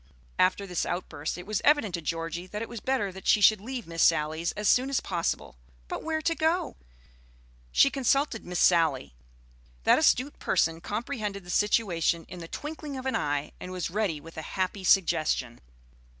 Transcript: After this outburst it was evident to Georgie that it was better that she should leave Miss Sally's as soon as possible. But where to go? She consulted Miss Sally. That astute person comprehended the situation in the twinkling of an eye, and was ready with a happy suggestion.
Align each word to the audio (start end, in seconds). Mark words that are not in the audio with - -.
After 0.39 0.65
this 0.65 0.83
outburst 0.83 1.37
it 1.37 1.45
was 1.45 1.61
evident 1.63 1.93
to 1.93 2.01
Georgie 2.01 2.47
that 2.47 2.63
it 2.63 2.67
was 2.67 2.79
better 2.79 3.11
that 3.11 3.27
she 3.27 3.39
should 3.39 3.61
leave 3.61 3.85
Miss 3.85 4.01
Sally's 4.01 4.51
as 4.53 4.67
soon 4.67 4.89
as 4.89 4.99
possible. 4.99 5.57
But 5.87 6.01
where 6.01 6.23
to 6.23 6.33
go? 6.33 6.75
She 7.71 7.91
consulted 7.91 8.43
Miss 8.43 8.59
Sally. 8.59 9.13
That 9.83 9.99
astute 9.99 10.39
person 10.39 10.81
comprehended 10.81 11.43
the 11.43 11.51
situation 11.51 12.25
in 12.29 12.39
the 12.39 12.47
twinkling 12.47 12.97
of 12.97 13.05
an 13.05 13.15
eye, 13.15 13.51
and 13.59 13.71
was 13.71 13.91
ready 13.91 14.19
with 14.19 14.37
a 14.39 14.53
happy 14.57 14.83
suggestion. 14.83 15.61